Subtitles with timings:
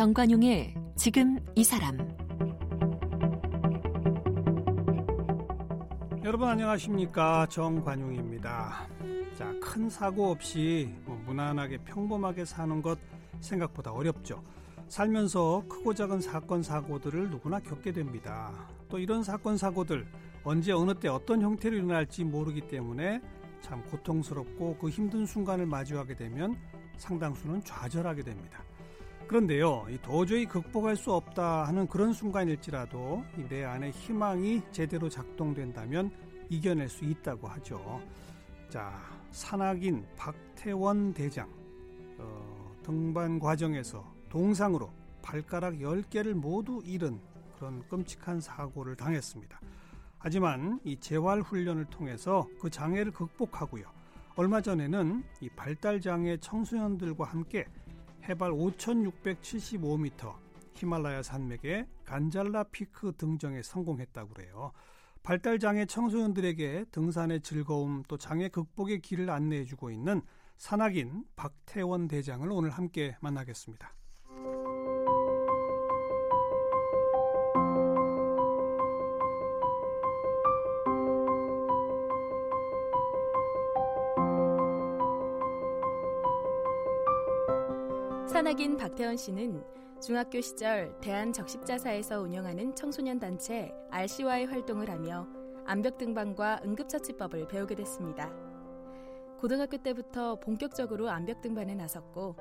[0.00, 1.98] 정관용의 지금 이 사람
[6.24, 8.88] 여러분 안녕하십니까 정관용입니다.
[9.36, 12.98] 자, 큰 사고 없이 뭐 무난하게 평범하게 사는 것
[13.40, 14.42] 생각보다 어렵죠.
[14.88, 18.70] 살면서 크고 작은 사건 사고들을 누구나 겪게 됩니다.
[18.88, 20.06] 또 이런 사건 사고들
[20.44, 23.20] 언제 어느 때 어떤 형태로 일어날지 모르기 때문에
[23.60, 26.56] 참 고통스럽고 그 힘든 순간을 마주하게 되면
[26.96, 28.64] 상당수는 좌절하게 됩니다.
[29.30, 36.10] 그런데요, 도저히 극복할 수 없다 하는 그런 순간일지라도 내 안에 희망이 제대로 작동된다면
[36.48, 38.02] 이겨낼 수 있다고 하죠.
[38.68, 38.92] 자,
[39.30, 41.48] 산악인 박태원 대장
[42.18, 44.90] 어, 등반 과정에서 동상으로
[45.22, 47.20] 발가락 10개를 모두 잃은
[47.56, 49.60] 그런 끔찍한 사고를 당했습니다.
[50.18, 53.84] 하지만 이 재활 훈련을 통해서 그 장애를 극복하고요.
[54.34, 57.66] 얼마 전에는 이 발달 장애 청소년들과 함께
[58.30, 60.32] 해발 5,675m
[60.74, 64.70] 히말라야 산맥의 간잘라 피크 등정에 성공했다고 그래요.
[65.24, 70.22] 발달 장애 청소년들에게 등산의 즐거움 또 장애 극복의 길을 안내해 주고 있는
[70.58, 73.92] 산악인 박태원 대장을 오늘 함께 만나겠습니다.
[88.50, 89.62] 산악인 박태원 씨는
[90.02, 95.28] 중학교 시절 대한적십자사에서 운영하는 청소년 단체 RC와의 활동을 하며
[95.66, 98.28] 암벽 등반과 응급처치법을 배우게 됐습니다.
[99.38, 102.34] 고등학교 때부터 본격적으로 암벽 등반에 나섰고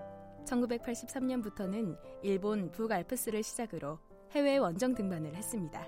[0.46, 4.00] 1983년부터는 일본 북알프스를 시작으로
[4.32, 5.88] 해외 원정 등반을 했습니다.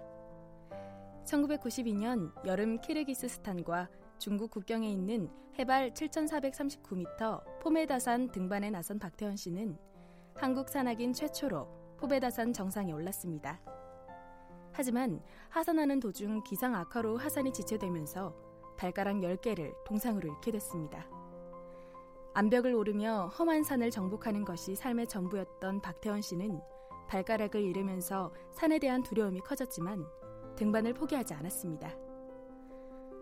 [1.26, 9.80] 1992년 여름 키르기스스탄과 중국 국경에 있는 해발 7,439m 포메다산 등반에 나선 박태원 씨는
[10.36, 13.60] 한국 산악인 최초로 포베다산 정상에 올랐습니다.
[14.72, 18.34] 하지만 하산하는 도중 기상 악화로 하산이 지체되면서
[18.78, 21.06] 발가락 10개를 동상으로 잃게 됐습니다.
[22.34, 26.60] 암벽을 오르며 험한 산을 정복하는 것이 삶의 전부였던 박태원 씨는
[27.08, 30.06] 발가락을 잃으면서 산에 대한 두려움이 커졌지만
[30.56, 31.94] 등반을 포기하지 않았습니다.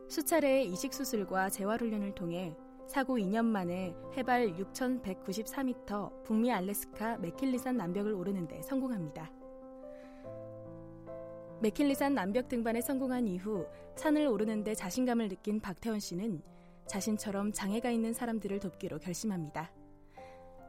[0.07, 2.55] 수차례의 이식 수술과 재활 훈련을 통해
[2.89, 9.31] 사고 2년 만에 해발 6,194m 북미 알래스카 맥킬리산 남벽을 오르는데 성공합니다.
[11.61, 16.41] 맥킬리산 남벽 등반에 성공한 이후 산을 오르는데 자신감을 느낀 박태원 씨는
[16.87, 19.71] 자신처럼 장애가 있는 사람들을 돕기로 결심합니다.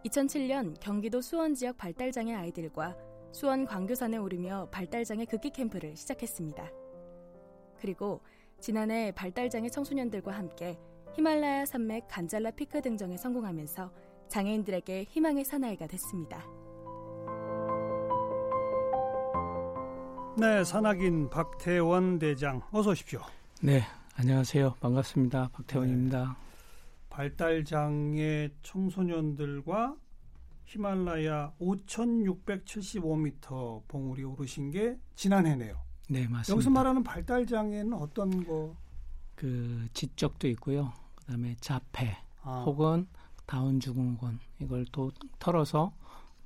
[0.05, 2.99] 2007년 경기도 수원 지역 발달장애 아이들과
[3.33, 6.71] 수원 광교산에 오르며 발달장애 극기 캠프를 시작했습니다.
[7.79, 8.21] 그리고
[8.61, 10.79] 지난해 발달장애 청소년들과 함께
[11.15, 13.91] 히말라야 산맥 간잘라 피크 등정에 성공하면서
[14.29, 16.45] 장애인들에게 희망의 사나이가 됐습니다.
[20.39, 23.21] 네, 산악인 박태원 대장 어서 오십시오.
[23.61, 23.83] 네,
[24.15, 24.75] 안녕하세요.
[24.81, 25.49] 반갑습니다.
[25.53, 26.25] 박태원입니다.
[26.25, 26.31] 네,
[27.11, 29.97] 발달 장애 청소년들과
[30.65, 35.75] 히말라야 5,675m 봉우리 오르신 게 지난해네요.
[36.09, 36.53] 네, 맞습니다.
[36.53, 38.77] 여기서 말하는 발달 장애는 어떤 거?
[39.41, 40.93] 그 지적도 있고요.
[41.15, 42.63] 그다음에 자폐 아.
[42.67, 43.07] 혹은
[43.47, 45.95] 다운 증후군 이걸 또 털어서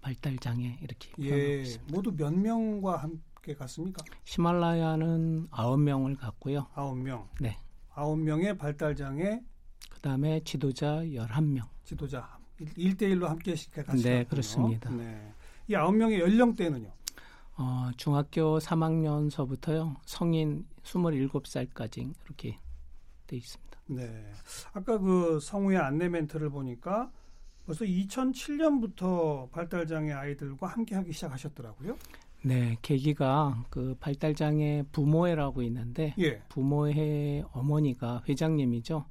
[0.01, 1.93] 발달 장애 이렇게 예, 있습니다.
[1.93, 4.05] 모두 몇 명과 함께 갔습니까?
[4.25, 6.69] 히말라야는 아홉 명을 갔고요.
[6.77, 7.29] 아홉 명.
[7.41, 7.59] 네.
[7.97, 9.41] 아홉 명의 발달 장애.
[9.91, 11.67] 그다음에 지도자 열한 명.
[11.83, 12.39] 지도자
[12.77, 14.89] 일대일로 함께 같이 네, 그렇습니다.
[14.91, 15.35] 네.
[15.67, 16.93] 이 아홉 명의 연령대는요?
[17.57, 19.97] 어, 중학교 3학년서부터요.
[20.07, 22.57] 성인 27살까지 이렇게
[23.35, 23.79] 돼 있습니다.
[23.89, 24.33] 네.
[24.73, 27.11] 아까 그 성우의 안내 멘트를 보니까
[27.67, 31.97] 벌써 2007년부터 발달장애 아이들과 함께 하기 시작하셨더라고요.
[32.43, 36.41] 네, 계기가 그 발달장애 부모회라고 있는데 예.
[36.51, 39.07] 부모회 어머니가 회장님이죠.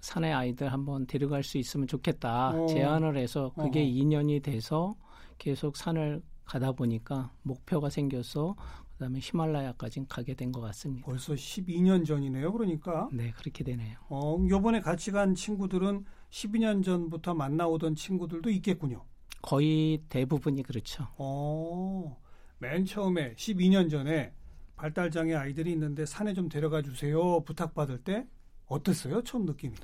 [0.00, 2.66] 산에 아이들 한번 데려갈 수 있으면 좋겠다 어.
[2.68, 4.96] 제안을 해서 그게 어 2년이 돼서
[5.36, 8.56] 계속 산을 가다 보니까 목표가 생겨서
[9.00, 11.06] 그다음에 히말라야까지 가게 된 것 같습니다.
[11.06, 12.52] 벌써 12년 전이네요.
[12.52, 13.08] 그러니까.
[13.12, 13.96] 네, 그렇게 되네요.
[14.10, 19.02] 어, 요번에 같이 간 친구들은 12년 전부터 만나오던 친구들도 있겠군요.
[19.42, 21.06] 거의 대부분이 그렇죠.
[21.16, 22.18] 어,
[22.58, 24.34] 맨 처음에 12년 전에
[24.76, 28.26] 발달장애 아이들이 있는데 산에 좀 데려가 주세요 부탁받을 때
[28.66, 29.22] 어땠어요?
[29.22, 29.74] 처음 느낌이?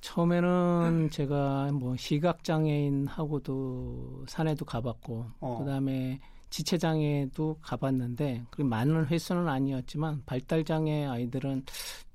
[0.00, 5.58] 처음에는 제가 뭐 시각장애인하고도 산에도 가봤고 어.
[5.60, 6.20] 그 다음에
[6.50, 11.64] 지체장애도 가봤는데 그 많은 횟수는 아니었지만 발달장애 아이들은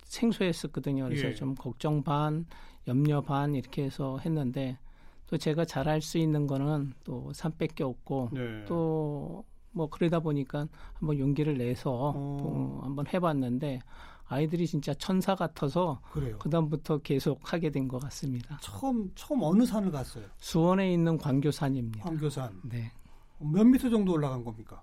[0.04, 1.06] 생소했었거든요.
[1.06, 1.34] 그래서 예.
[1.34, 2.46] 좀 걱정 반,
[2.88, 4.78] 염려 반 이렇게 해서 했는데
[5.28, 8.66] 또 제가 잘할 수 있는 거는 또 산밖에 없고 네.
[8.66, 12.38] 또뭐 그러다 보니까 한번 용기를 내서 어.
[12.40, 13.80] 또 한번 해봤는데
[14.26, 16.38] 아이들이 진짜 천사 같아서 그래요.
[16.40, 18.58] 그다음부터 계속 하게 된 것 같습니다.
[18.62, 20.26] 처음 처음 어느 산을 갔어요?
[20.38, 22.06] 수원에 있는 광교산입니다.
[22.06, 22.60] 황교산.
[22.64, 22.92] 네.
[23.44, 24.82] 몇 미터 정도 올라간 겁니까?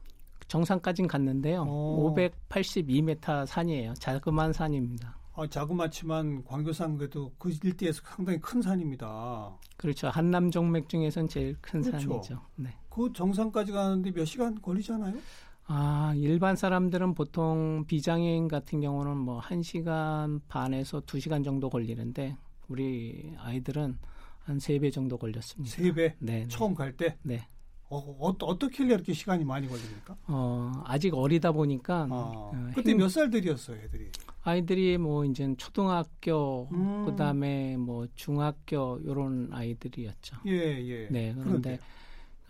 [0.49, 1.65] 정상까진 갔는데요.
[1.69, 2.15] 어.
[2.15, 3.95] 582m 산이에요.
[3.95, 5.17] 자그마한 산입니다.
[5.35, 9.57] 아, 자그마치만 광교산 그래도 그 일대에서 상당히 큰 산입니다.
[9.77, 10.09] 그렇죠.
[10.09, 12.09] 한남 정맥 중에선 제일 큰 그렇죠.
[12.11, 12.41] 산이죠.
[12.57, 12.75] 네.
[12.89, 15.15] 그 정상까지 가는데 몇 시간 걸리잖아요?
[15.67, 22.37] 아, 일반 사람들은 보통 비장애인 같은 경우는 뭐 1시간 반에서 2시간 정도 걸리는데
[22.69, 23.99] 우리 아이들은
[24.41, 25.77] 한 3배 정도 걸렸습니다.
[25.77, 26.15] 세 배.
[26.19, 26.41] 네.
[26.41, 26.49] 네.
[26.49, 27.17] 처음 갈 때.
[27.23, 27.47] 네.
[27.91, 30.17] 어, 어, 어 떻게 이렇게 시간이 많이 걸립니까?
[30.27, 34.11] 어, 아직 어리다 보니까 어, 어, 그때 행- 몇 살들이었어요, 애들이?
[34.43, 37.05] 아이들이 뭐 이제 초등학교 음.
[37.07, 40.37] 그다음에 뭐 중학교 요런 아이들이었죠.
[40.47, 41.09] 예, 예.
[41.11, 41.79] 네, 그런데 그런데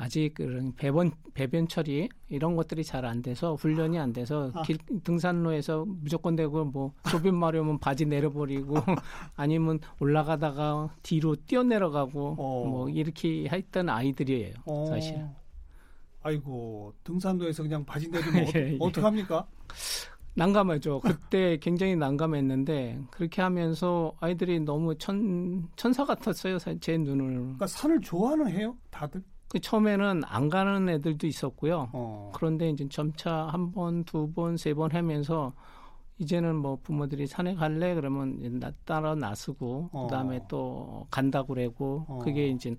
[0.01, 4.63] 아직 그런 배변 배변 처리 이런 것들이 잘 안 돼서 훈련이 안 돼서 아.
[4.63, 8.75] 길, 등산로에서 무조건 되고 뭐 소변 마려우면 바지 내려버리고
[9.35, 12.65] 아니면 올라가다가 뒤로 뛰어 내려가고 어.
[12.69, 15.25] 뭐 이렇게 했던 아이들이에요 어, 사실.
[16.23, 18.77] 아이고 등산로에서 그냥 바지 내리면 어, 예, 예.
[18.81, 19.47] 어떡 합니까?
[20.35, 21.01] 난감하죠.
[21.01, 27.27] 그때 굉장히 난감했는데 그렇게 하면서 아이들이 너무 천 천사 같았어요 사- 제 눈을.
[27.35, 29.23] 그러니까 산을 좋아는 해요, 다들.
[29.49, 31.89] 그 처음에는 안 가는 애들도 있었고요.
[31.93, 32.31] 어.
[32.35, 35.53] 그런데 이제 점차 한 번, 두 번, 세 번 하면서
[36.19, 40.07] 이제는 뭐 부모들이 산에 갈래 그러면 나 따라 나서고 어.
[40.09, 42.19] 그다음에 또 간다고 그러고 어.
[42.19, 42.75] 그게 이제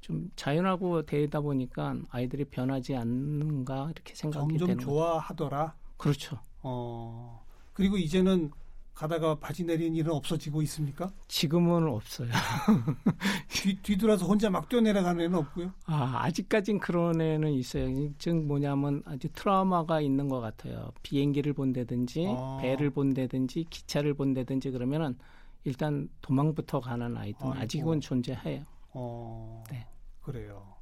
[0.00, 4.88] 좀 자연하고 되다 보니까 아이들이 변하지 않는가 이렇게 생각이 점점 되는 거죠.
[4.90, 5.74] 좋아하더라.
[5.98, 6.38] 그렇죠.
[6.62, 7.44] 어.
[7.74, 8.50] 그리고 이제는
[8.98, 11.12] 가다가 바지 내리는 일은 없어지고 있습니까?
[11.28, 12.30] 지금은 없어요.
[13.48, 15.72] 뒤, 뒤돌아서 혼자 막 뛰어내려가는 애는 없고요.
[15.84, 17.86] 아, 아직까진 그런 애는 있어요.
[18.18, 20.90] 즉 뭐냐면 아주 트라우마가 있는 것 같아요.
[21.04, 22.58] 비행기를 본다든지 아.
[22.60, 25.16] 배를 본다든지 기차를 본다든지 그러면은
[25.62, 27.62] 일단 도망부터 가는 아이들은 아이고.
[27.62, 28.64] 아직은 존재해요.
[28.94, 29.62] 어.
[29.70, 29.86] 네.
[30.22, 30.74] 그래요.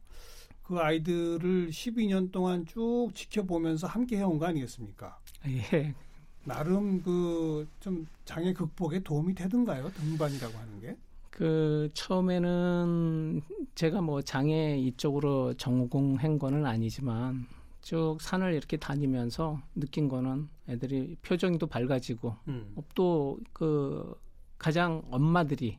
[0.62, 5.18] 그 아이들을 12년 동안 쭉 지켜보면서 함께 해온 거 아니겠습니까?
[5.48, 5.94] 예.
[6.46, 9.88] 나름 그 좀 장애 극복에 도움이 되던가요?
[9.90, 10.96] 등반이라고 하는 게?
[11.30, 13.42] 그 처음에는
[13.74, 17.46] 제가 뭐 장애 이쪽으로 전공한 거는 아니지만
[17.82, 22.74] 쭉 산을 이렇게 다니면서 느낀 거는 애들이 표정도 밝아지고 음.
[22.94, 24.14] 또그
[24.58, 25.78] 가장 엄마들이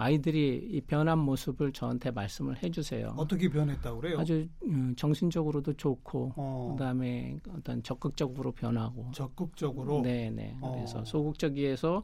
[0.00, 3.14] 아이들이 이 변한 모습을 저한테 말씀을 해주세요.
[3.16, 4.18] 어떻게 변했다고 그래요?
[4.18, 10.72] 아주 음, 정신적으로도 좋고 어, 그다음에 어떤 적극적으로 변하고 적극적으로 네네 어.
[10.74, 12.02] 그래서 소극적이에서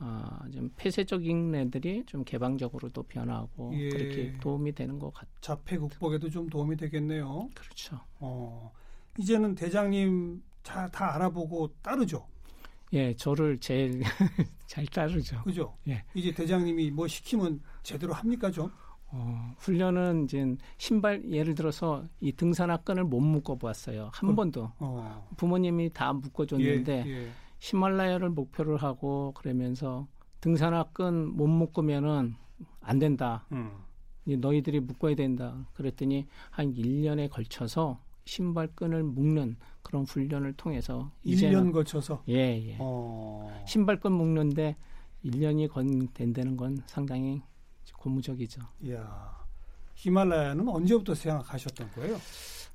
[0.00, 3.88] 어, 좀 폐쇄적인 애들이 좀 개방적으로도 변하고 예.
[3.90, 5.28] 그렇게 도움이 되는 것 같.
[5.40, 7.48] 자폐 극복에도 좀 도움이 되겠네요.
[7.54, 8.00] 그렇죠.
[8.18, 8.72] 어,
[9.18, 12.26] 이제는 대장님 다, 다 알아보고 따르죠.
[12.92, 14.02] 예, 저를 제일
[14.66, 15.42] 잘 따르죠.
[15.44, 15.76] 그죠?
[15.88, 16.02] 예.
[16.14, 18.70] 이제 대장님이 뭐 시키면 제대로 합니까 좀?
[19.12, 24.10] 어, 훈련은 이제 신발 예를 들어서 이 등산화 끈을 못 묶어 보았어요.
[24.12, 25.28] 한 그- 번도 어.
[25.36, 27.30] 부모님이 다 묶어 줬는데 예, 예.
[27.60, 30.06] 히말라야를 목표를 하고 그러면서
[30.40, 32.34] 등산화 끈 못 묶으면은
[32.80, 33.46] 안 된다.
[33.52, 33.70] 음.
[34.24, 35.66] 너희들이 묶어야 된다.
[35.74, 42.34] 그랬더니 한 1년에 걸쳐서 신발 끈을 묶는 그런 훈련을 통해서 1년 이제는 거쳐서 예,
[42.64, 42.76] 예.
[42.78, 43.50] 어.
[43.66, 44.76] 신발 끈 묶는데
[45.24, 47.42] 1년이 건 된다는 건 상당히
[47.98, 48.62] 고무적이죠.
[48.82, 49.36] 이야.
[49.96, 52.18] 히말라야는 언제부터 생각하셨던 거예요?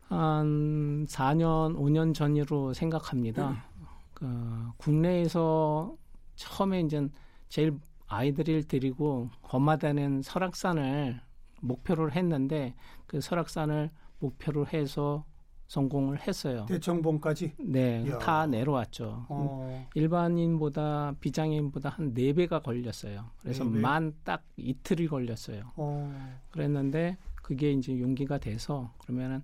[0.09, 3.65] 한 4년, 5년 전으로 생각합니다.
[4.13, 5.95] 그 국내에서
[6.35, 7.07] 처음에 이제
[7.47, 11.21] 제일 아이들을 데리고 거마다는 설악산을
[11.61, 12.75] 목표를 했는데
[13.07, 15.23] 그 설악산을 목표로 해서
[15.67, 16.65] 성공을 했어요.
[16.67, 17.53] 대청봉까지?
[17.57, 18.19] 네, 이야.
[18.19, 19.25] 다 내려왔죠.
[19.29, 19.87] 어.
[19.95, 23.31] 일반인보다 비장애인보다 한 네배가 걸렸어요.
[23.41, 23.79] 그래서 네 배?
[23.79, 25.71] 만딱 이틀이 걸렸어요.
[25.75, 26.39] 어.
[26.51, 29.43] 그랬는데 그게 이제 용기가 돼서 그러면은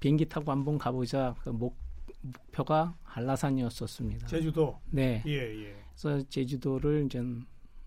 [0.00, 1.34] 비행기 타고 한번 가보자.
[1.42, 1.76] 그 목,
[2.20, 4.26] 목표가 한라산이었었습니다.
[4.26, 4.78] 제주도.
[4.90, 5.22] 네.
[5.26, 5.76] 예, 예.
[5.94, 7.22] 그래서 제주도를 이제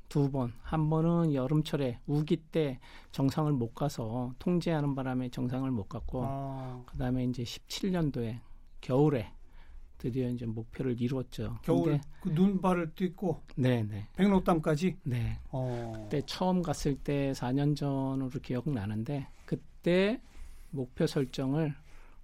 [0.09, 2.79] 두 번, 한 번은 여름철에 우기 때
[3.12, 8.39] 정상을 못 가서 통제하는 바람에 정상을 못 갔고, 아, 그다음에 이제 17년도에
[8.81, 9.31] 겨울에
[9.97, 11.57] 드디어 이제 목표를 이루었죠.
[11.63, 14.97] 겨울 그 눈발을 띄고 네, 네, 백록담까지.
[15.03, 15.39] 네.
[15.50, 15.93] 어.
[15.95, 20.21] 그때 처음 갔을 때 4년 전으로 기억나는데 그때
[20.69, 21.74] 목표 설정을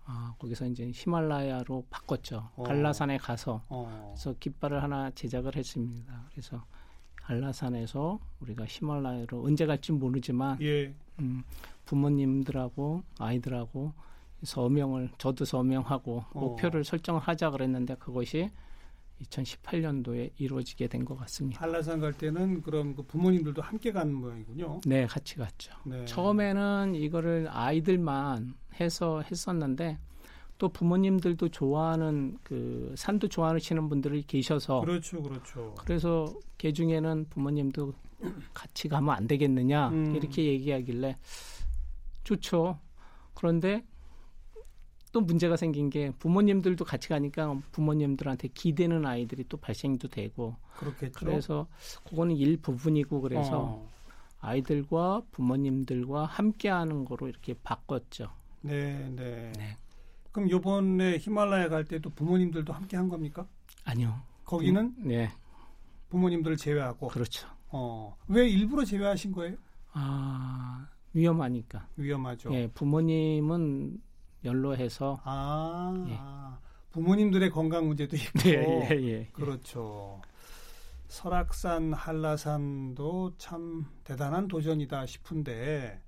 [0.05, 2.49] 아, 거기서 이제 히말라야로 바꿨죠.
[2.55, 2.63] 어.
[2.63, 4.13] 한라산에 가서 어.
[4.13, 6.25] 그래서 깃발을 하나 제작을 했습니다.
[6.31, 6.63] 그래서
[7.31, 10.93] 한라산에서 우리가 히말라야로 언제 갈지 모르지만 예.
[11.19, 11.43] 음,
[11.85, 13.93] 부모님들하고 아이들하고
[14.43, 16.39] 서명을 저도 서명하고 어.
[16.39, 18.49] 목표를 설정하자 그랬는데 그것이
[19.23, 21.61] 2018년도에 이루어지게 된 것 같습니다.
[21.61, 24.81] 한라산 갈 때는 그럼 그 부모님들도 함께 가는 모양이군요.
[24.85, 25.73] 네, 같이 갔죠.
[25.85, 26.03] 네.
[26.05, 29.99] 처음에는 이거를 아이들만 해서 했었는데
[30.61, 35.73] 또 부모님들도 좋아하는 그 산도 좋아하시는 분들이 계셔서 그렇죠, 그렇죠.
[35.79, 37.91] 그래서 개 중에는 부모님도
[38.53, 40.15] 같이 가면 안 되겠느냐 음.
[40.15, 41.17] 이렇게 얘기하길래
[42.23, 42.77] 좋죠.
[43.33, 43.83] 그런데
[45.11, 51.25] 또 문제가 생긴 게 부모님들도 같이 가니까 부모님들한테 기대는 아이들이 또 발생도 되고 그렇겠죠.
[51.25, 51.67] 그래서
[52.03, 53.89] 그거는 일부분이고 그래서 어.
[54.41, 58.29] 아이들과 부모님들과 함께하는 거로 이렇게 바꿨죠.
[58.61, 59.51] 네, 네.
[59.57, 59.77] 네.
[60.31, 63.45] 그럼 요번에 히말라야 갈 때도 부모님들도 함께 한 겁니까?
[63.83, 64.21] 아니요.
[64.45, 65.31] 거기는 네,
[66.09, 67.07] 부모님들을 제외하고.
[67.09, 67.47] 그렇죠.
[67.69, 68.15] 어.
[68.27, 69.55] 왜 일부러 제외하신 거예요?
[69.93, 71.87] 아 위험하니까.
[71.97, 72.53] 위험하죠.
[72.53, 73.99] 예, 부모님은
[74.43, 76.15] 연로해서 아, 예.
[76.17, 76.59] 아,
[76.91, 78.39] 부모님들의 건강 문제도 있고.
[78.45, 79.27] 예, 예, 예.
[79.33, 80.21] 그렇죠.
[81.07, 86.01] 설악산, 한라산도 참 대단한 도전이다 싶은데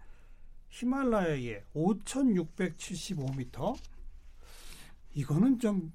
[0.69, 3.75] 히말라야에 5,675m
[5.13, 5.91] 이거는 좀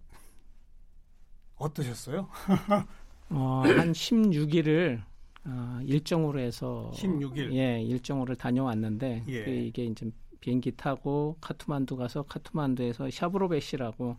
[1.56, 2.28] 어떠셨어요?
[3.30, 5.02] 어, 한 16일을
[5.44, 7.52] 어, 일정으로 해서 16일.
[7.54, 9.44] 예, 일정으로 다녀왔는데 예.
[9.44, 10.10] 그 이게 이제
[10.40, 14.16] 비행기 타고 카투만두 가서 카투만두에서 샤브로베시라고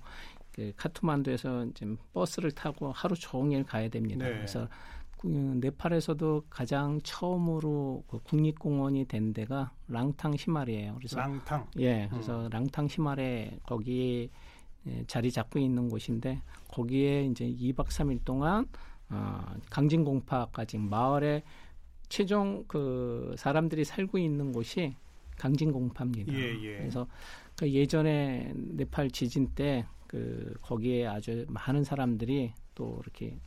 [0.52, 4.28] 그 카투만두에서 이제 버스를 타고 하루 종일 가야 됩니다.
[4.28, 4.34] 네.
[4.34, 4.68] 그래서
[5.18, 10.96] 그 네팔에서도 가장 처음으로 그 국립공원이 된 데가 랑탕 시마리예요.
[10.96, 11.68] 그래서 랑탕.
[11.80, 14.30] 예, 그래서 랑탕 시마레 거기에 예,
[15.08, 18.68] 자리 잡고 있는 곳인데 거기에 이제 2박 3일 동안
[19.10, 21.44] 어, 강진공파까지 마을에
[22.10, 24.96] 최종 그 사람들이 살고 있는 곳이
[25.38, 26.34] 강진공파입니다.
[26.34, 26.78] 예, 예.
[26.78, 27.08] 그래서
[27.56, 33.40] 그 예전에 네팔 지진 때 그 거기에 아주 많은 사람들이 또 이렇게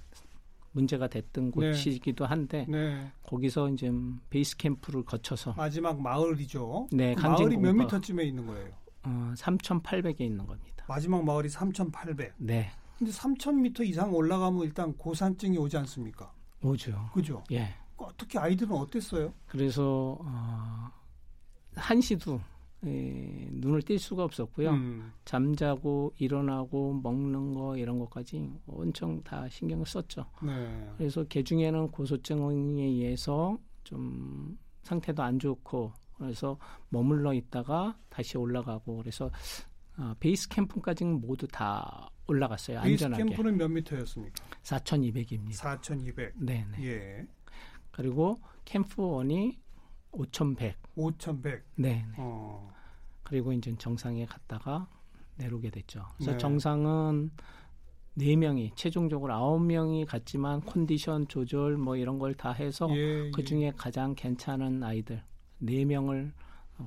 [0.70, 1.50] 문제가 됐던 네.
[1.50, 3.10] 곳이기도 한데 네.
[3.24, 3.90] 거기서 이제
[4.30, 6.86] 베이스 캠프를 거쳐서 마지막 마을이죠.
[6.92, 7.72] 네, 그 마을이 몇.
[7.74, 8.70] 미터쯤에 있는 거예요?
[9.04, 10.84] 어, 3,800에 있는 겁니다.
[10.88, 12.34] 마지막 마을이 3,800.
[12.38, 16.32] 네, 근데 3,000m 이상 올라가면 일단 고산증이 오지 않습니까?
[16.62, 17.10] 오죠.
[17.12, 17.42] 그죠?
[17.50, 17.74] 예.
[17.96, 19.32] 그 어떻게 아이들은 어땠어요?
[19.48, 20.90] 그래서 어,
[21.74, 22.40] 한시도
[22.84, 24.70] 예, 눈을 뗄 수가 없었고요.
[24.70, 30.26] 음, 잠자고 일어나고 먹는 거 이런 것까지 엄청 다 신경을 썼죠.
[30.42, 30.90] 네.
[30.96, 35.92] 그래서 개 중에는 고소증에 의해서 좀 상태도 안 좋고
[36.26, 39.30] 그래서 머물러 있다가 다시 올라가고 그래서
[39.96, 42.80] 아, 베이스 캠프까지는 모두 다 올라갔어요.
[42.82, 43.24] 베이스 안전하게.
[43.34, 44.44] 캠프는 몇 미터였습니까?
[44.62, 45.52] 4,200입니다.
[45.52, 46.32] 4,200.
[46.36, 46.84] 네, 네.
[46.86, 47.26] 예.
[47.90, 49.60] 그리고 캠프 원이
[50.12, 50.76] 5,100.
[50.96, 51.62] 5,100.
[51.76, 52.14] 네, 네.
[52.18, 52.72] 어.
[53.22, 54.88] 그리고 이제 정상에 갔다가
[55.36, 56.06] 내려오게 됐죠.
[56.16, 56.38] 그래서 네.
[56.38, 57.30] 정상은
[58.14, 63.40] 네 명이 최종적으로 아홉 명이 갔지만 컨디션 조절 뭐 이런 걸 다 해서 예, 그
[63.40, 63.44] 예.
[63.44, 65.22] 중에 가장 괜찮은 아이들
[65.62, 66.32] 네 명을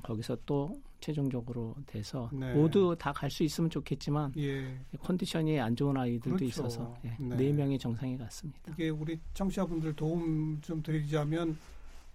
[0.02, 2.52] 거기서 또 최종적으로 돼서 네.
[2.54, 4.78] 모두 다 갈 수 있으면 좋겠지만 예.
[5.00, 6.44] 컨디션이 안 좋은 아이들도 그렇죠.
[6.44, 7.36] 있어서 예, 네.
[7.36, 8.72] 네 명이 정상에 갔습니다.
[8.72, 11.56] 이게 우리 청취자분들 도움 좀 드리자면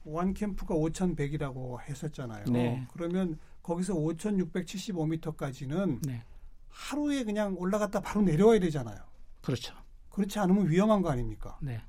[0.04, 2.46] 원 캠프가 5,100이라고 했었잖아요.
[2.46, 2.86] 네.
[2.94, 6.24] 그러면 거기서 5,675m까지는 네,
[6.70, 8.98] 하루에 그냥 올라갔다 바로 내려와야 되잖아요.
[9.42, 9.74] 그렇죠.
[10.10, 11.58] 그렇지 않으면 위험한 거 아닙니까?
[11.62, 11.82] 네.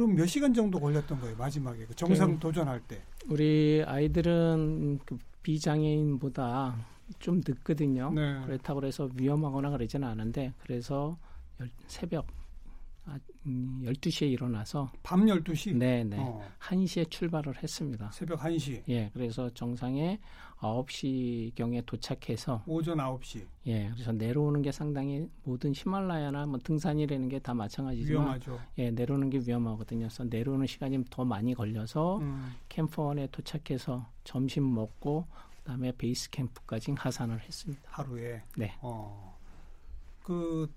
[0.00, 2.38] 그럼 몇 시간 정도 걸렸던 거예요 마지막에 그 정상 네.
[2.40, 3.02] 도전할 때?
[3.28, 6.74] 우리 아이들은 그 비장애인보다
[7.18, 8.10] 좀 늦거든요.
[8.14, 8.40] 네.
[8.46, 11.18] 그렇다고 그래서 위험하거나 그러지는 않은데 그래서
[11.60, 12.26] 열- 새벽
[13.06, 15.74] 아, 음, 12시에 일어나서 밤 12시?
[15.76, 16.16] 네, 네.
[16.18, 18.10] 어, 1시에 출발을 했습니다.
[18.12, 20.20] 새벽 1시, 예, 그래서 정상에
[20.58, 23.46] 9시경에 도착해서 오전 9시.
[23.66, 28.60] 예, 그래서 내려오는 게 상당히 모든 히말라야나 뭐 등산이라는 게 다 마찬가지지만 위험하죠.
[28.78, 30.00] 예, 내려오는 게 위험하거든요.
[30.08, 35.26] 그래서 내려오는 시간이 더 많이 걸려서 음, 캠프원에 도착해서 점심 먹고
[35.58, 37.82] 그다음에 베이스 캠프까지 하산을 했습니다.
[37.86, 38.42] 하루에.
[38.56, 38.74] 네.
[38.82, 39.38] 어.
[40.22, 40.70] 그,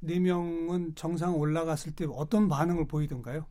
[0.00, 3.46] 네 명은 정상 올라갔을 때 어떤 반응을 보이던가요?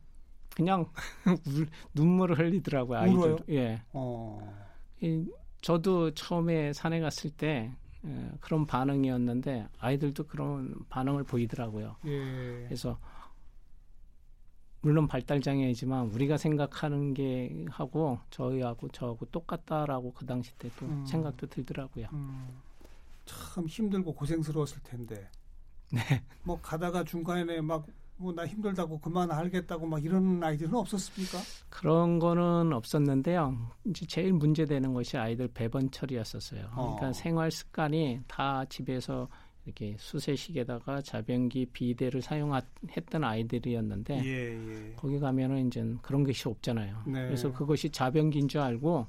[0.54, 0.86] 그냥
[1.46, 2.98] 울- 눈물을 흘리더라고요.
[3.00, 3.36] 울어요?
[3.38, 3.54] 아이들.
[3.54, 3.82] 예.
[3.92, 4.40] 어,
[5.00, 5.26] 이,
[5.60, 7.72] 저도 처음에 산에 갔을 때
[8.06, 11.96] 예, 그런 반응이었는데 아이들도 그런 반응을 보이더라고요.
[12.06, 12.64] 예.
[12.64, 12.98] 그래서
[14.80, 21.04] 물론 발달 장애이지만 우리가 생각하는 게 하고 저희하고 저하고 똑같다라고 그 당시 때도 음.
[21.04, 22.06] 생각도 들더라고요.
[22.12, 22.48] 음,
[23.26, 25.28] 참 힘들고 고생스러웠을 텐데.
[25.90, 26.00] 네.
[26.42, 27.86] 뭐 가다가 중간에 막
[28.20, 31.38] 뭐 나 힘들다고 그만 알겠다고 막 이런 아이들은 없었습니까?
[31.70, 33.56] 그런 거는 없었는데요.
[33.86, 36.68] 이제 제일 문제되는 것이 아이들 배번 처리였었어요.
[36.72, 37.12] 그러니까 어.
[37.12, 39.28] 생활 습관이 다 집에서
[39.64, 44.92] 이렇게 수세식에다가 자변기 비데를 사용했던 아이들이었는데 예, 예.
[44.96, 47.02] 거기 가면은 이제 그런 것이 없잖아요.
[47.06, 47.26] 네.
[47.26, 49.06] 그래서 그것이 자변기인 줄 알고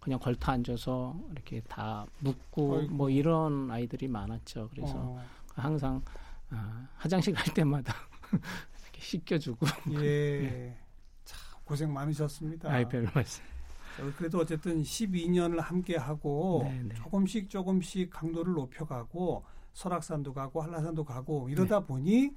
[0.00, 2.94] 그냥 걸터 앉아서 이렇게 다 묻고 아이고.
[2.94, 4.70] 뭐 이런 아이들이 많았죠.
[4.70, 5.22] 그래서 어,
[5.54, 6.02] 항상
[6.50, 7.94] 아, 화장실 갈 때마다
[8.82, 10.76] 이렇게 씻겨주고 예.
[11.24, 12.70] 참 고생 많으셨습니다.
[12.70, 13.42] 아이 별 말씀.
[14.00, 16.94] 어, 그래도 어쨌든 12년을 함께 하고 네, 네.
[16.94, 21.86] 조금씩 조금씩 강도를 높여가고 설악산도 가고 한라산도 가고 이러다 네.
[21.86, 22.30] 보니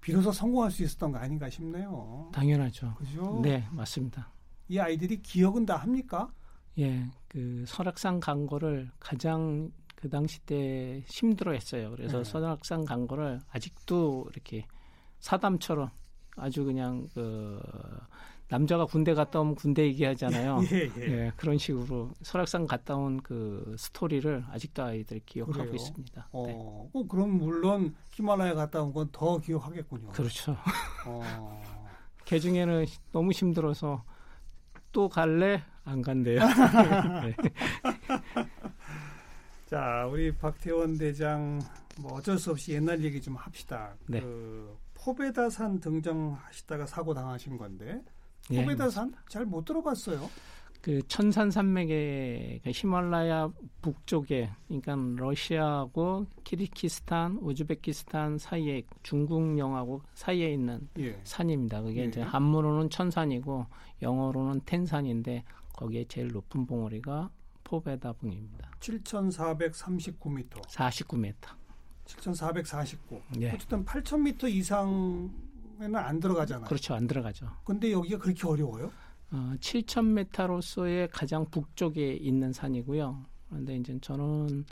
[0.00, 2.30] 비로소 성공할 수 있었던 거 아닌가 싶네요.
[2.32, 2.94] 당연하죠.
[2.96, 3.40] 그죠?
[3.42, 4.30] 네, 맞습니다.
[4.68, 6.32] 이 아이들이 기억은 다 합니까?
[6.78, 11.90] 예, 그 설악산 간 거를 가장 그 당시 때 힘들어했어요.
[11.90, 12.24] 그래서 네.
[12.24, 14.66] 설악산 간 거를 아직도 이렇게
[15.18, 15.90] 사담처럼
[16.36, 17.60] 아주 그냥 그
[18.48, 20.58] 남자가 군대 갔다 오면 군대 얘기하잖아요.
[20.72, 21.26] 예, 예.
[21.26, 25.74] 예, 그런 식으로 설악산 갔다 온 그 스토리를 아직도 아이들이 기억하고 그래요?
[25.74, 26.28] 있습니다.
[26.32, 26.54] 어, 네.
[26.56, 30.08] 어, 그럼 물론 히말라야 갔다 온 건 더 기억하겠군요.
[30.08, 30.56] 그렇죠.
[31.06, 31.62] 어,
[32.24, 34.02] 개 중에는 너무 힘들어서
[34.92, 35.62] 또 갈래?
[35.84, 36.40] 안 간대요.
[37.24, 37.34] 네.
[39.70, 41.60] 자, 우리 박태원 대장
[42.00, 43.94] 뭐 어쩔 수 없이 옛날 얘기 좀 합시다.
[44.08, 44.20] 네.
[44.20, 48.02] 그 포베다산 등정하시다가 사고 당하신 건데
[48.50, 50.28] 예, 포베다산 잘못 들어봤어요.
[50.82, 61.16] 그 천산 산맥의 그 히말라야 북쪽에 그러니까 러시아하고 키르키스탄, 우즈베키스탄 사이에 중국령하고 사이에 있는 예.
[61.22, 61.82] 산입니다.
[61.82, 62.04] 그게 예.
[62.06, 63.66] 이제 한문으로는 천산이고
[64.02, 67.30] 영어로는 텐산인데 거기에 제일 높은 봉우리가
[67.70, 68.70] 포베다봉입니다.
[68.80, 71.34] 7,439m, 49m.
[72.04, 73.22] 7,449.
[73.40, 73.52] 예.
[73.52, 76.66] 어쨌든 8,000m 이상에는 안 들어가잖아요.
[76.66, 76.94] 그렇죠.
[76.94, 77.48] 안 들어가죠.
[77.64, 78.90] 근데 여기가 그렇게 어려워요?
[79.30, 83.24] 어, 7,000m로서의 가장 북쪽에 있는 산이고요.
[83.48, 84.64] 그런데 이제 저는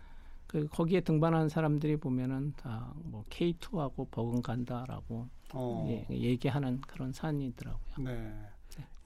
[0.49, 5.87] 그 거기에 등반하는 사람들이 보면은 다 뭐 K2하고 버금간다라고 어.
[5.89, 8.05] 예, 얘기하는 그런 산이더라고요.
[8.05, 8.35] 네.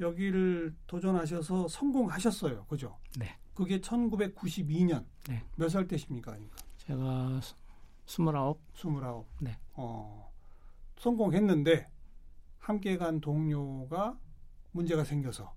[0.01, 2.65] 여기를 도전하셔서 성공하셨어요.
[2.65, 2.97] 그죠?
[3.19, 3.37] 네.
[3.55, 5.05] 그게 1992년.
[5.29, 5.45] 네.
[5.57, 6.33] 몇 살 때십니까?
[6.33, 6.57] 그러니까.
[6.79, 7.55] 제가 스-
[8.07, 9.25] 스물아홉 29.
[9.41, 9.59] 네.
[9.75, 10.31] 어.
[10.99, 11.89] 성공했는데
[12.59, 14.17] 함께 간 동료가
[14.73, 15.53] 문제가 생겨서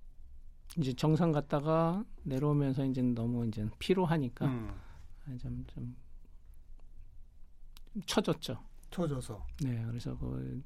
[0.77, 4.73] 이제 정상 갔다가 내려오면서 이제 너무 이제 피로하니까 음,
[5.39, 5.95] 좀, 좀
[8.05, 8.59] 처졌죠.
[8.89, 10.63] 쳐져서 네, 그래서 그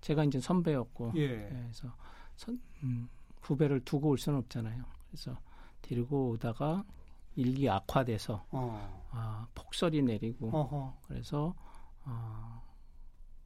[0.00, 1.28] 제가 이제 선배였고 예.
[1.28, 1.94] 네, 그래서
[2.36, 3.08] 선, 음,
[3.42, 4.84] 후배를 두고 올 수는 없잖아요.
[5.10, 5.38] 그래서
[5.88, 6.84] 데리고 오다가
[7.36, 9.04] 일기 악화돼서 어.
[9.10, 10.96] 아, 폭설이 내리고 어허.
[11.08, 11.54] 그래서
[12.04, 12.62] 아,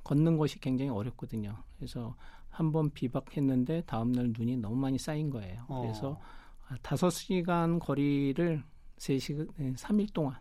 [0.04, 1.56] 걷는 것이 굉장히 어렵거든요.
[1.76, 2.14] 그래서
[2.50, 5.64] 한 번 비박했는데 다음 날 눈이 너무 많이 쌓인 거예요.
[5.68, 5.80] 어.
[5.82, 6.20] 그래서
[6.68, 8.62] 아, 다섯 시간 거리를
[8.96, 10.36] 세 시간, 네, 3일 동안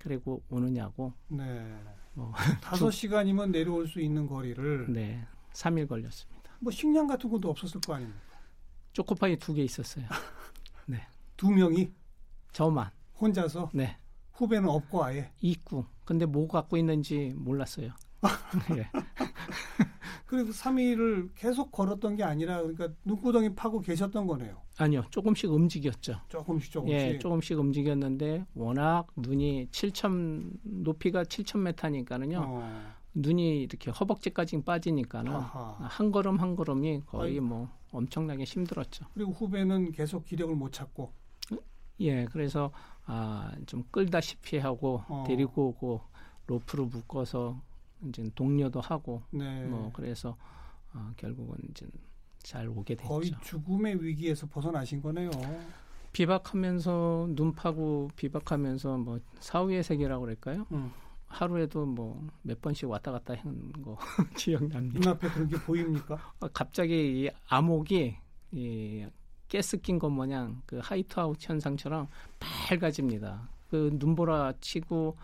[0.00, 1.76] 그리고 오느냐고 네.
[2.14, 6.50] 뭐, 다섯 시간이면 내려올 수 있는 거리를 네, 3일 걸렸습니다.
[6.60, 8.20] 뭐 식량 같은 것도 없었을 거 아닙니까?
[8.92, 10.06] 초코파이 두 개 있었어요.
[11.36, 11.90] 두 명이
[12.52, 12.90] 저만.
[13.20, 13.96] 혼자서 네.
[14.32, 15.84] 후배는 없고 아예 입구.
[16.04, 17.92] 근데 뭐 갖고 있는지 몰랐어요.
[18.76, 18.88] 예.
[20.26, 24.56] 그리고 3일을 계속 걸었던 게 아니라 그러니까 눈구덩이 파고 계셨던 거네요.
[24.78, 26.20] 아니요, 조금씩 움직였죠.
[26.28, 26.96] 조금씩 조금씩.
[26.96, 32.40] 예, 조금씩 움직였는데 워낙 눈이 7천 높이가 7,000m니까는요.
[32.42, 32.92] 어.
[33.14, 35.76] 눈이 이렇게 허벅지까지 빠지니까는 아하.
[35.80, 37.44] 한 걸음 한 걸음이 거의 아이고.
[37.44, 39.06] 뭐 엄청나게 힘들었죠.
[39.14, 41.12] 그리고 후배는 계속 기력을 못 찾고
[42.00, 42.72] 예, 그래서
[43.04, 45.24] 아, 좀 끌다시피 하고 어.
[45.26, 46.00] 데리고 오고
[46.46, 47.60] 로프로 묶어서
[48.08, 49.64] 이제 동료도 하고 네.
[49.64, 50.36] 뭐 그래서
[50.92, 51.86] 어, 결국은 이제
[52.42, 53.08] 잘 오게 됐죠.
[53.08, 55.30] 거의 죽음의 위기에서 벗어나신 거네요.
[56.12, 60.66] 비박하면서 눈 파고 비박하면서 뭐 사후의 세계라고 그럴까요?
[60.72, 60.90] 음.
[61.32, 63.96] 하루에도 뭐 몇 번씩 왔다 갔다 하는 거
[64.36, 64.98] 기억납니다.
[64.98, 66.14] 눈앞에 그런 게 보입니까?
[66.40, 68.16] 어, 갑자기 이 암흑이
[68.52, 69.06] 이
[69.50, 72.08] 가스 낀것 마냥 그 whiteout 현상처럼
[72.40, 73.48] 밝아집니다.
[73.70, 75.16] 그 눈보라 치고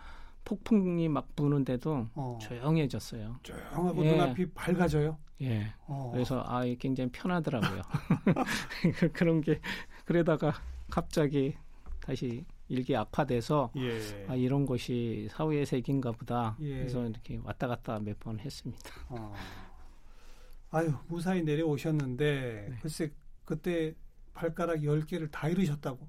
[0.45, 2.37] 폭풍이 막 부는데도 어.
[2.41, 3.37] 조용해졌어요.
[3.43, 4.11] 조용하고 예.
[4.11, 5.17] 눈앞이 밝아져요.
[5.41, 5.73] 예.
[5.87, 6.09] 어.
[6.13, 7.81] 그래서 아 굉장히 편하더라고요.
[8.99, 9.59] 그- 그런 게
[10.05, 10.53] 그러다가
[10.89, 11.55] 갑자기
[12.01, 14.25] 다시 일기 악화돼서 예.
[14.29, 16.55] 아 이런 것이 사후의 세계인가 보다.
[16.61, 16.77] 예.
[16.79, 18.89] 그래서 이렇게 왔다 갔다 몇 번 했습니다.
[19.09, 19.33] 어.
[20.71, 22.77] 아유 무사히 내려오셨는데 네.
[22.81, 23.11] 글쎄
[23.43, 23.95] 그때
[24.33, 26.07] 발가락 10개를 다 잃으셨다고.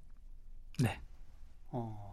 [0.83, 1.01] 네.
[1.70, 2.09] 어.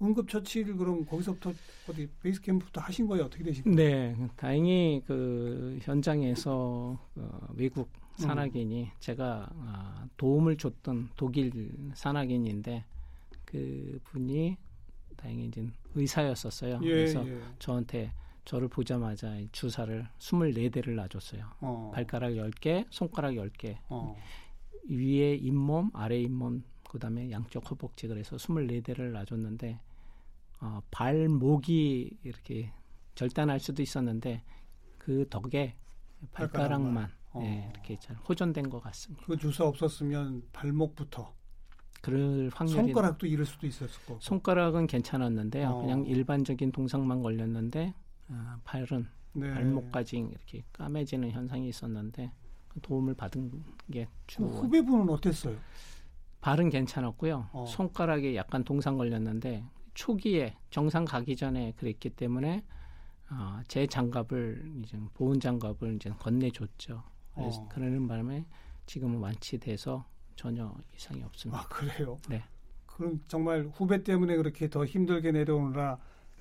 [0.00, 1.52] 응급처치를 그럼 거기서부터
[1.88, 3.24] 어디 베이스 캠프부터 하신 거예요?
[3.26, 3.76] 어떻게 되신 거예요?
[3.76, 8.90] 네, 다행히 그 현장에서 어, 외국 산악인이 음.
[8.98, 12.84] 제가 아, 도움을 줬던 독일 산악인인데
[13.44, 14.56] 그 분이
[15.16, 16.78] 다행히 이제 의사였었어요.
[16.84, 17.40] 예, 그래서 예.
[17.58, 18.12] 저한테
[18.44, 21.44] 저를 보자마자 주사를 24대를 놔줬어요.
[21.60, 21.90] 어.
[21.92, 23.78] 발가락 10개, 손가락 10개.
[23.88, 24.16] 어.
[24.88, 29.80] 위에 잇몸, 아래 잇몸, 그 다음에 양쪽 허벅지 그래서 24대를 놔줬는데
[30.60, 32.70] 어, 발목이 이렇게
[33.16, 34.44] 절단할 수도 있었는데
[34.98, 35.74] 그 덕에
[36.30, 37.21] 발가락만, 발가락만.
[37.32, 37.40] 어.
[37.40, 39.24] 네, 이렇게 잘 호전된 것 같습니다.
[39.26, 41.34] 그 주사 없었으면 발목부터
[42.00, 45.68] 그럴 확률이 손가락도 잃을 수도 있었을 거고 손가락은 괜찮았는데요.
[45.68, 45.80] 어.
[45.80, 47.94] 그냥 일반적인 동상만 걸렸는데
[48.28, 49.54] 어, 발은 네.
[49.54, 52.32] 발목까지 이렇게 까매지는 현상이 있었는데
[52.82, 54.42] 도움을 받은 게 주.
[54.42, 55.56] 후배분은 어땠어요?
[56.40, 57.50] 발은 괜찮았고요.
[57.52, 57.64] 어.
[57.66, 59.64] 손가락에 약간 동상 걸렸는데
[59.94, 62.64] 초기에 정상 가기 전에 그랬기 때문에
[63.30, 67.02] 어, 제 장갑을 이제 보온 장갑을 이제 건네줬죠.
[67.34, 67.68] 그래서 어.
[67.68, 68.44] 그러는 바람에
[68.86, 70.04] 지금은 완치돼서
[70.36, 71.62] 전혀 이상이 없습니다.
[71.62, 72.18] 아 그래요?
[72.28, 72.42] 네.
[72.86, 75.98] 그럼 정말 후배 때문에 그렇게 더 힘들게 내려오느라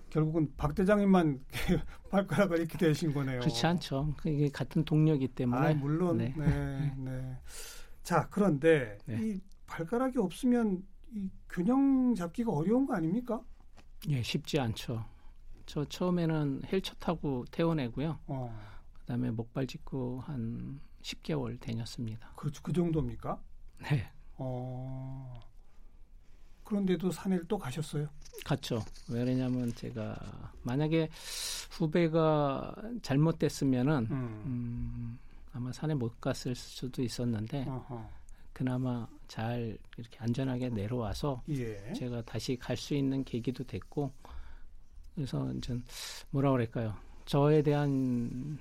[0.10, 1.44] 결국은 박 대장님만
[2.12, 3.40] 발가락을 잃게 되신 거네요.
[3.40, 4.14] 그렇지 않죠.
[4.26, 5.68] 이게 같은 동료이기 때문에.
[5.68, 6.18] 아, 물론.
[6.18, 6.34] 네.
[6.38, 7.38] 네, 네.
[8.04, 9.18] 자, 그런데 네.
[9.22, 13.42] 이 발가락이 없으면 이 균형 잡기가 어려운 거 아닙니까?
[14.10, 15.06] 예, 쉽지 않죠.
[15.66, 18.20] 저 처음에는 헬차 타고 태워내고요.
[18.28, 18.71] 어.
[19.12, 22.32] 그다음에 목발 짚고 한 10개월 다녔습니다.
[22.38, 23.42] 그, 그 정도입니까?
[23.80, 24.10] 네.
[24.38, 25.38] 어.
[26.64, 28.08] 그런데도 산에를 또 가셨어요?
[28.46, 28.82] 갔죠.
[29.10, 30.18] 왜냐하면 제가
[30.64, 31.10] 만약에
[31.72, 34.42] 후배가 잘못됐으면은 음.
[34.46, 35.20] 음,
[35.52, 38.10] 아마 산에 못 갔을 수도 있었는데 어허.
[38.54, 41.92] 그나마 잘 이렇게 안전하게 내려와서 예.
[41.94, 44.14] 제가 다시 갈 수 있는 계기도 됐고
[45.16, 45.78] 그래서 이제
[46.30, 46.96] 뭐라 그럴까요?
[47.26, 48.58] 저에 대한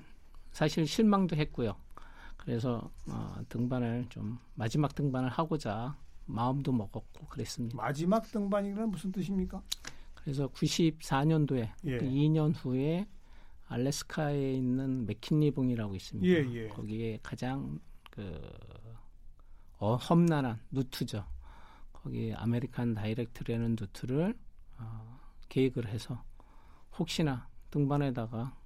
[0.52, 1.76] 사실 실망도 했고요.
[2.36, 7.76] 그래서 어, 등반을 좀 마지막 등반을 하고자 마음도 먹었고 그랬습니다.
[7.76, 9.62] 마지막 등반이란 무슨 뜻입니까?
[10.14, 11.98] 그래서 94년도에 예.
[11.98, 13.06] 그 2년 후에
[13.66, 16.26] 알래스카에 있는 맥킨리봉이라고 있습니다.
[16.28, 16.68] 예, 예.
[16.68, 17.78] 거기에 가장
[18.10, 18.40] 그
[19.78, 21.24] 어, 험난한 루트죠.
[21.92, 24.36] 거기 American Direct라는 루트를
[24.78, 26.22] 어, 계획을 해서
[26.98, 28.56] 혹시나 등반하다가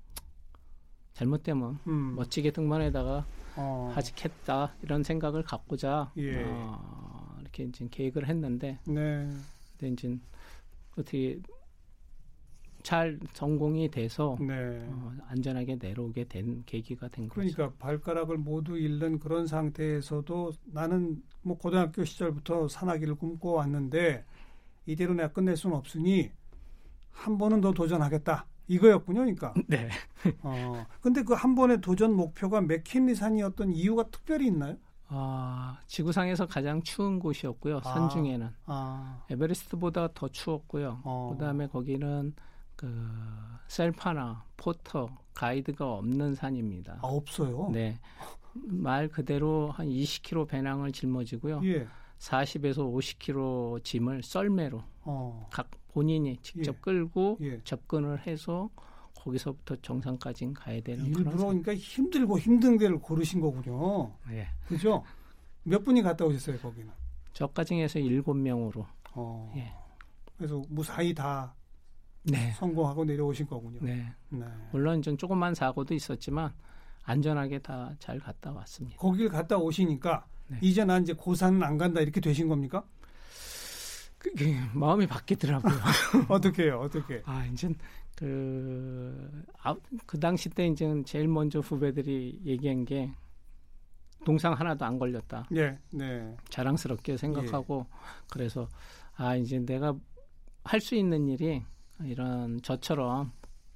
[1.14, 2.16] 잘못되면 음.
[2.16, 3.24] 멋지게 등반하다가
[3.56, 3.92] 어.
[3.94, 6.44] 하직했다 이런 생각을 갖고자 예.
[6.44, 9.28] 어, 이렇게 이제 계획을 했는데 네.
[9.78, 10.18] 근데 이제
[10.92, 11.40] 어떻게
[12.82, 14.86] 잘 성공이 돼서 네.
[14.90, 17.56] 어, 안전하게 내려오게 된 계기가 된 그러니까 거죠.
[17.56, 24.24] 그러니까 발가락을 모두 잃는 그런 상태에서도 나는 뭐 고등학교 시절부터 산악기를 꿈꿔 왔는데
[24.84, 26.30] 이대로 내가 끝낼 수는 없으니
[27.10, 28.46] 한 번은 더 도전하겠다.
[28.68, 29.52] 이거였군요, 그러니까.
[29.68, 29.88] 네.
[30.42, 34.76] 어, 근데 그 한 번의 도전 목표가 맥킨리 산이었던 이유가 특별히 있나요?
[35.08, 37.78] 아, 지구상에서 가장 추운 곳이었고요.
[37.78, 39.22] 아, 산 중에는 아.
[39.30, 41.00] 에베레스트보다 더 추웠고요.
[41.04, 41.30] 어.
[41.34, 42.34] 그다음에 거기는
[42.76, 42.88] 그
[43.68, 46.94] 셀파나 포터 가이드가 없는 산입니다.
[47.02, 47.68] 아, 없어요?
[47.72, 47.98] 네.
[48.54, 51.60] 말 그대로 한 20km 배낭을 짊어지고요.
[51.64, 51.86] 예.
[52.18, 55.48] 40에서 50kg 짐을 썰매로 어.
[55.52, 56.80] 각 본인이 직접 예.
[56.80, 57.60] 끌고 예.
[57.62, 58.68] 접근을 해서
[59.14, 64.12] 거기서부터 정상까지 가야 되는 일부러 그러니까 힘들고 힘든 데를 고르신 거군요.
[64.30, 64.48] 예.
[64.66, 65.04] 그죠?
[65.62, 66.90] 몇 분이 갔다 오셨어요 거기는?
[67.32, 68.84] 저까지 해서 일곱 명으로.
[69.12, 69.52] 어.
[69.56, 69.72] 예.
[70.36, 71.54] 그래서 무사히 다
[72.24, 72.50] 네.
[72.52, 73.78] 성공하고 내려오신 거군요.
[73.80, 74.04] 네.
[74.30, 74.44] 네.
[74.72, 76.52] 물론 좀 조그만 사고도 있었지만
[77.04, 78.98] 안전하게 다 잘 갔다 왔습니다.
[78.98, 80.58] 거길 갔다 오시니까 네.
[80.60, 82.84] 이제 난 이제 고산은 안 간다 이렇게 되신 겁니까?
[84.24, 85.74] 그, 그 마음이 바뀌더라고요.
[86.28, 86.80] 어떻게 해요?
[86.82, 87.22] 어떻게?
[87.26, 87.68] 아, 이제
[88.16, 93.12] 그, 아, 그 당시 때 이제 제일 먼저 후배들이 얘기한 게
[94.24, 95.46] 동상 하나도 안 걸렸다.
[95.54, 96.34] 예, 네.
[96.48, 97.96] 자랑스럽게 생각하고 예.
[98.30, 98.66] 그래서
[99.16, 99.94] 아, 이제 내가
[100.64, 101.62] 할 수 있는 일이
[102.02, 103.32] 이런 저처럼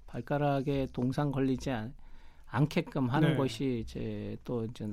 [0.06, 1.94] 발가락에 동상 걸리지 않,
[2.46, 3.36] 않게끔 하는 네.
[3.36, 4.88] 것이 이제 또 이제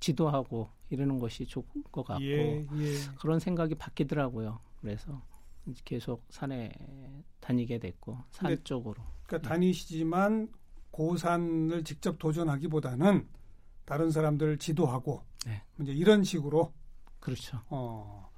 [0.00, 2.96] 지도하고 이러는 것이 좋을 것 같고 예, 예.
[3.18, 4.60] 그런 생각이 바뀌더라고요.
[4.80, 5.20] 그래서
[5.84, 6.72] 계속 산에
[7.40, 9.02] 다니게 됐고 산 쪽으로.
[9.26, 9.48] 그러니까 예.
[9.48, 10.48] 다니시지만
[10.90, 13.26] 고산을 직접 도전하기보다는
[13.84, 15.62] 다른 사람들을 지도하고 네.
[15.80, 16.72] 이제 이런 식으로
[17.20, 17.60] 그렇죠.
[17.68, 18.30] 어.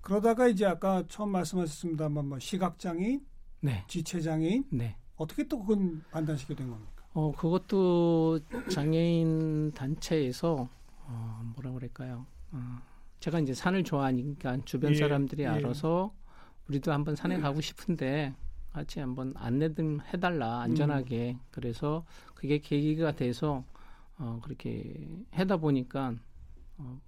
[0.00, 3.24] 그러다가 이제 아까 처음 말씀하셨습니다만 뭐 시각장애인,
[3.60, 3.84] 네.
[3.86, 4.96] 지체장애인, 네.
[5.16, 7.04] 어떻게 또 그건 판단시게 된 겁니까?
[7.14, 10.68] 어 그것도 장애인 단체에서
[11.06, 12.26] 어, 뭐라 그럴까요?
[12.52, 12.78] 어,
[13.20, 15.46] 제가 이제 산을 좋아하니까 주변 예, 사람들이 예.
[15.48, 16.12] 알아서
[16.68, 18.34] 우리도 한번 산에 가고 싶은데
[18.72, 21.32] 같이 한번 안내 좀 해달라 안전하게.
[21.32, 21.40] 음.
[21.50, 23.64] 그래서 그게 계기가 돼서
[24.18, 26.14] 어, 그렇게 하다 보니까
[26.78, 27.00] 어,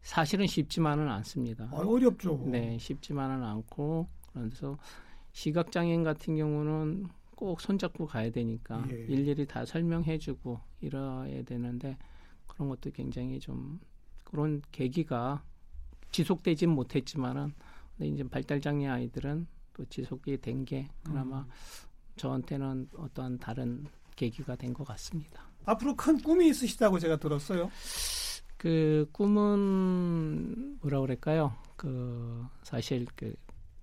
[0.00, 1.68] 사실은 쉽지만은 않습니다.
[1.72, 2.44] 아, 어렵죠.
[2.46, 4.78] 네, 쉽지만은 않고 그래서
[5.32, 8.94] 시각 장애인 같은 경우는 꼭 손잡고 가야 되니까 예.
[8.94, 11.98] 일일이 다 설명해주고 이래야 되는데
[12.56, 13.78] 그런 것도 굉장히 좀
[14.24, 15.44] 그런 계기가
[16.10, 17.52] 지속되진 못했지만은
[17.96, 21.46] 근데 이제 발달 장애 아이들은 또 지속이 된 게 그나마 음.
[22.16, 23.84] 저한테는 어떠한 다른
[24.16, 25.42] 계기가 된 것 같습니다.
[25.66, 27.70] 앞으로 큰 꿈이 있으시다고 제가 들었어요.
[28.56, 31.54] 그 꿈은 뭐라 그럴까요?
[31.76, 33.34] 그 사실 그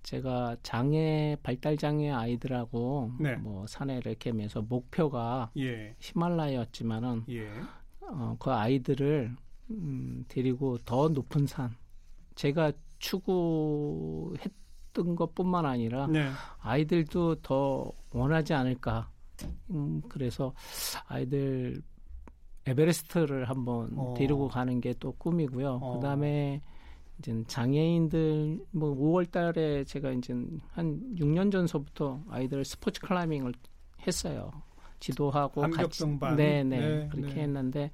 [0.02, 3.36] 제가 장애 발달 장애 아이들하고 네.
[3.36, 5.94] 뭐 산에 이렇게 면서 목표가 예.
[6.00, 7.48] 히말라야였지만은 예.
[8.10, 9.36] 어, 그 아이들을
[9.70, 11.74] 음, 데리고 더 높은 산
[12.34, 14.36] 제가 추구했던
[15.16, 16.30] 것뿐만 아니라 네.
[16.60, 19.10] 아이들도 더 원하지 않을까
[19.70, 20.54] 음, 그래서
[21.06, 21.82] 아이들
[22.66, 24.14] 에베레스트를 한번 어.
[24.16, 25.80] 데리고 가는 게 또 꿈이고요.
[25.82, 25.94] 어.
[25.94, 26.62] 그다음에
[27.18, 30.32] 이제 장애인들 뭐 5월 달에 제가 이제
[30.72, 33.52] 한 6년 전서부터 아이들 스포츠 클라이밍을
[34.06, 34.50] 했어요.
[35.04, 36.04] 지도하고 같이.
[36.36, 37.40] 네네 네, 그렇게 네.
[37.42, 37.90] 했는데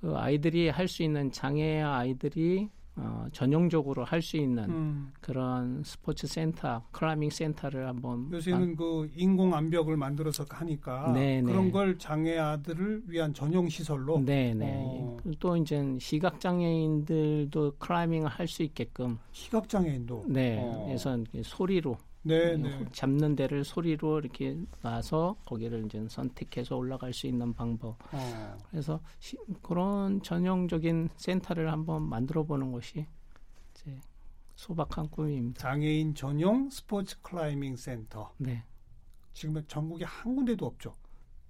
[0.00, 5.12] 그 아이들이 할 수 있는 장애 아이들이 어, 전용적으로 할 수 있는 음.
[5.22, 11.50] 그런 스포츠 센터, 클라이밍 센터를 한번 요새는 아, 그 인공 암벽을 만들어서 하니까 네네.
[11.50, 15.16] 그런 걸 장애 아들을 위한 전용 시설로 네네 어.
[15.40, 20.84] 또 이제 시각 장애인들도 클라이밍을 할 수 있게끔 시각 장애인도 네 어.
[20.86, 22.84] 그래서 소리로 네, 네.
[22.92, 27.96] 잡는 데를 소리로 이렇게 놔서 거기를 이제 선택해서 올라갈 수 있는 방법.
[28.12, 28.58] 어.
[28.70, 33.06] 그래서 시, 그런 전용적인 센터를 한번 만들어 보는 것이
[33.74, 33.98] 제
[34.54, 35.60] 소박한 꿈입니다.
[35.60, 38.32] 장애인 전용 스포츠 클라이밍 센터.
[38.38, 38.62] 네.
[39.32, 40.94] 지금 전국에 한 군데도 없죠.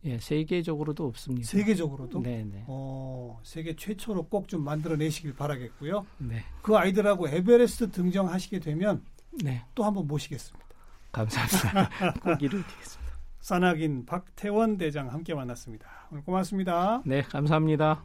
[0.05, 1.47] 예, 세계적으로도 없습니다.
[1.47, 2.23] 세계적으로도?
[2.23, 2.65] 네, 네.
[2.67, 6.05] 어, 세계 최초로 꼭 좀 만들어 내시길 바라겠고요.
[6.19, 6.43] 네.
[6.63, 9.05] 그 아이들하고 에베레스트 등정하시게 되면
[9.43, 9.65] 네.
[9.75, 10.67] 또 한번 모시겠습니다.
[11.13, 12.13] 감사합니다.
[12.23, 13.13] 꼭 이루겠습니다.
[13.41, 15.87] 산악인 박태원 대장 함께 만났습니다.
[16.11, 17.03] 오늘 고맙습니다.
[17.05, 18.03] 네, 감사합니다.